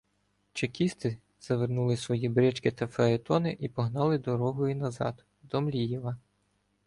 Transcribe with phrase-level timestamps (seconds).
[0.53, 5.23] Чекісти завернули свої брички та фаетони і погнали дорогою назаддо
[5.61, 6.17] Млієва.